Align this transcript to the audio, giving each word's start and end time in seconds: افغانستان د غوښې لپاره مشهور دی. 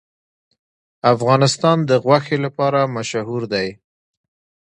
افغانستان 1.13 1.77
د 1.89 1.91
غوښې 2.03 2.37
لپاره 2.45 2.79
مشهور 2.95 3.41
دی. 3.53 3.67